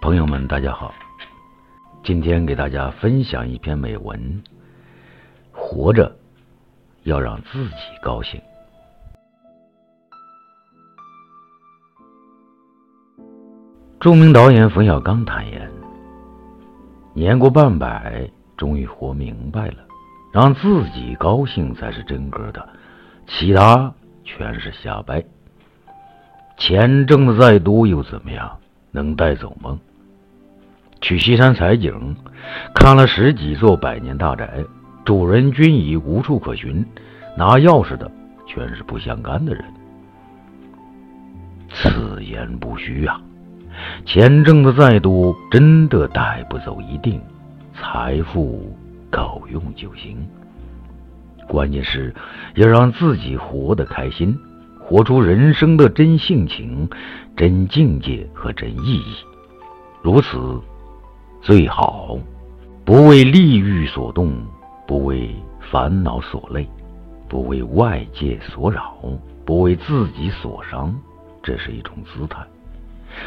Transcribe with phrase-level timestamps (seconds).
[0.00, 0.94] 朋友们，大家好，
[2.02, 4.42] 今天给大家分享一篇美文：
[5.52, 6.16] 活着
[7.02, 8.40] 要让自己高兴。
[14.00, 15.70] 著名导演冯小刚坦言，
[17.18, 19.78] 年过半百，终于活明白了，
[20.32, 22.68] 让自己高兴才是真格的，
[23.26, 25.24] 其他全是瞎掰。
[26.56, 28.56] 钱挣的再多又怎么样？
[28.92, 29.76] 能带走吗？
[31.00, 32.14] 去西山采景，
[32.72, 34.64] 看了十几座百年大宅，
[35.04, 36.86] 主人均已无处可寻，
[37.36, 38.08] 拿钥匙的
[38.46, 39.64] 全是不相干的人。
[41.68, 43.20] 此言不虚啊！
[44.04, 47.20] 钱挣的再多，真的带不走一定，
[47.74, 48.74] 财富
[49.10, 50.16] 够用就行。
[51.46, 52.14] 关键是
[52.54, 54.38] 要让自己活得开心，
[54.78, 56.88] 活出人生的真性情、
[57.36, 59.16] 真境界和真意义。
[60.02, 60.60] 如此
[61.40, 62.18] 最好，
[62.84, 64.32] 不为利欲所动，
[64.86, 65.34] 不为
[65.70, 66.68] 烦恼所累，
[67.28, 68.96] 不为外界所扰，
[69.44, 70.94] 不为自己所伤。
[71.42, 72.40] 这是一种姿态。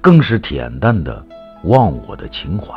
[0.00, 1.24] 更是恬淡的
[1.64, 2.74] 忘我的情怀，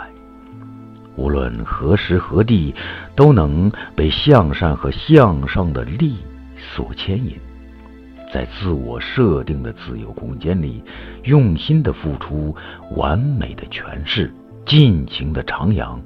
[1.16, 2.74] 无论何时何地，
[3.16, 6.18] 都能被向善和向上的力
[6.58, 7.38] 所牵引，
[8.34, 10.84] 在自我设定的自由空间里，
[11.24, 12.56] 用心的付出，
[12.96, 14.34] 完美的诠释，
[14.66, 15.98] 尽情的徜徉，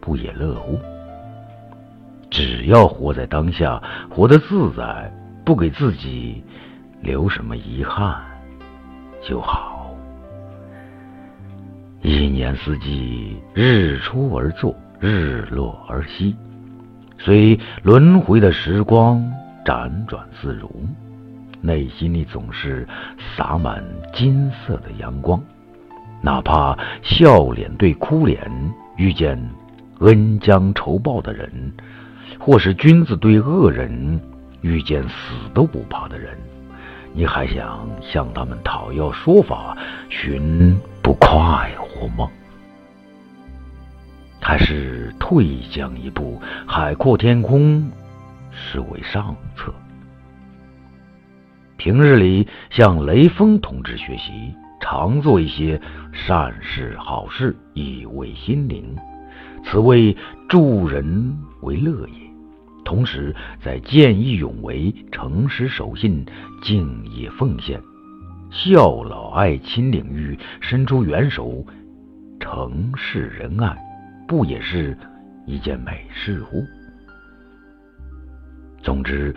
[0.00, 0.78] 不也乐乎？
[2.30, 5.12] 只要活在当下，活得自在，
[5.44, 6.42] 不给自己
[7.02, 8.22] 留什么遗憾，
[9.22, 9.69] 就好。
[12.02, 16.34] 一年四季，日出而作，日落而息，
[17.18, 19.22] 随轮回的时光
[19.66, 20.70] 辗转自如，
[21.60, 22.88] 内心里总是
[23.36, 23.84] 洒满
[24.14, 25.38] 金色的阳光。
[26.22, 28.50] 哪怕笑脸对哭脸，
[28.96, 29.38] 遇见
[29.98, 31.50] 恩将仇报的人，
[32.38, 34.18] 或是君子对恶人，
[34.62, 36.34] 遇见死都不怕的人，
[37.12, 39.76] 你还想向他们讨要说法，
[40.08, 41.70] 寻不快？
[41.78, 42.30] 活吗？
[44.40, 47.90] 还是退将一步，海阔天空，
[48.50, 49.72] 是为上策。
[51.76, 55.80] 平日里向雷锋同志学习，常做一些
[56.12, 58.96] 善事好事，以慰心灵，
[59.64, 60.16] 此为
[60.48, 62.14] 助人为乐也。
[62.84, 66.24] 同时，在见义勇为、诚实守信、
[66.62, 67.80] 敬业奉献、
[68.50, 71.64] 孝老爱亲领域伸出援手。
[72.50, 73.76] 诚实仁爱，
[74.26, 74.98] 不也是
[75.46, 76.64] 一件美事乎？
[78.82, 79.32] 总之，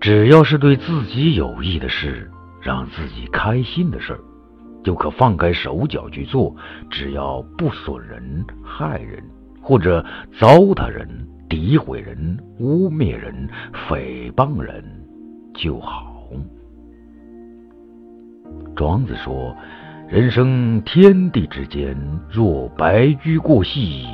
[0.00, 2.30] 只要是对自己有益的事，
[2.62, 4.18] 让自己开心的事，
[4.82, 6.56] 就可放开手脚去做。
[6.90, 9.22] 只要不损人、害人，
[9.60, 10.02] 或者
[10.40, 11.06] 糟蹋人、
[11.50, 13.46] 诋毁人、污蔑人、
[13.86, 14.82] 诽谤人
[15.54, 16.26] 就好。
[18.74, 19.54] 庄子说。
[20.08, 21.96] 人生天地之间，
[22.30, 24.06] 若白驹过隙，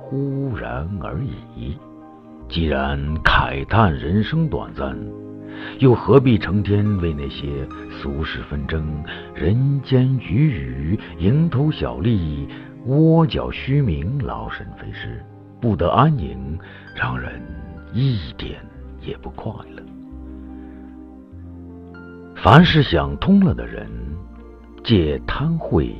[0.00, 1.20] 忽然而
[1.54, 1.76] 已。
[2.48, 4.96] 既然慨叹人生短暂，
[5.80, 7.46] 又何必成天为那些
[7.90, 12.48] 俗世纷争、人间鱼语、蝇头小利、
[12.86, 15.22] 窝角虚名劳神费事，
[15.60, 16.58] 不得安宁，
[16.96, 17.38] 让人
[17.92, 18.58] 一点
[19.02, 19.82] 也不快乐。
[22.34, 23.86] 凡是想通了的人。
[24.84, 25.92] 戒贪秽，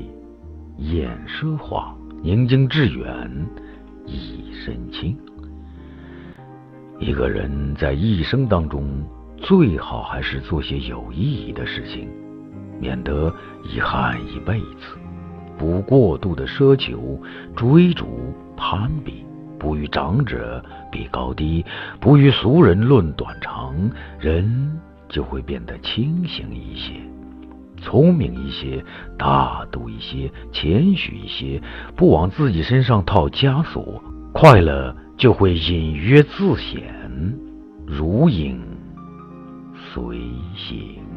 [0.76, 3.46] 掩奢华，宁静致远，
[4.06, 5.16] 一身轻。
[6.98, 8.88] 一个人在一生当中，
[9.36, 12.08] 最好还是做些有意义的事情，
[12.80, 13.32] 免得
[13.64, 14.96] 遗憾一辈子。
[15.58, 17.20] 不过度的奢求、
[17.54, 19.24] 追逐、攀比，
[19.58, 21.64] 不与长者比高低，
[22.00, 23.74] 不与俗人论短长，
[24.18, 26.92] 人就会变得清醒一些。
[27.80, 28.84] 聪明一些，
[29.18, 31.62] 大度一些，谦虚一些，
[31.96, 34.02] 不往自己身上套枷锁，
[34.32, 36.82] 快乐就会隐约自显，
[37.86, 38.60] 如影
[39.92, 40.18] 随
[40.54, 41.07] 形。